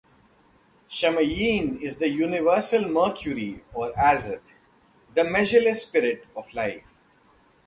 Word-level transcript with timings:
Schamayim 0.89 1.79
is 1.79 1.97
the 1.99 2.07
Universal 2.07 2.89
Mercury 2.89 3.63
or 3.71 3.91
Azoth-- 3.91 4.41
the 5.13 5.23
measureless 5.23 5.83
spirit 5.85 6.25
of 6.35 6.51
life. 6.55 6.87